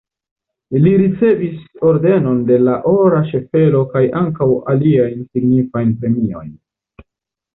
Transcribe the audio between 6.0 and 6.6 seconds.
premiojn.